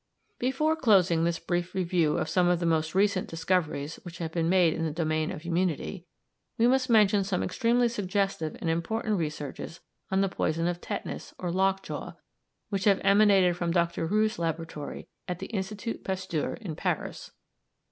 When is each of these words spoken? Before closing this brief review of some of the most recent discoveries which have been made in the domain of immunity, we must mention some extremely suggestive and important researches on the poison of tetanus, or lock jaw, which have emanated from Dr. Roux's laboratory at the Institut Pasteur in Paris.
Before 0.39 0.75
closing 0.75 1.23
this 1.25 1.37
brief 1.37 1.75
review 1.75 2.17
of 2.17 2.27
some 2.27 2.47
of 2.47 2.59
the 2.59 2.65
most 2.65 2.95
recent 2.95 3.27
discoveries 3.29 3.97
which 3.97 4.17
have 4.17 4.31
been 4.31 4.49
made 4.49 4.73
in 4.73 4.83
the 4.83 4.89
domain 4.89 5.29
of 5.31 5.45
immunity, 5.45 6.07
we 6.57 6.67
must 6.67 6.89
mention 6.89 7.23
some 7.23 7.43
extremely 7.43 7.87
suggestive 7.87 8.55
and 8.61 8.67
important 8.67 9.19
researches 9.19 9.79
on 10.09 10.21
the 10.21 10.27
poison 10.27 10.65
of 10.65 10.81
tetanus, 10.81 11.35
or 11.37 11.51
lock 11.51 11.83
jaw, 11.83 12.13
which 12.69 12.85
have 12.85 12.99
emanated 13.03 13.55
from 13.55 13.69
Dr. 13.69 14.07
Roux's 14.07 14.39
laboratory 14.39 15.07
at 15.27 15.37
the 15.37 15.53
Institut 15.53 16.03
Pasteur 16.03 16.55
in 16.55 16.75
Paris. 16.75 17.29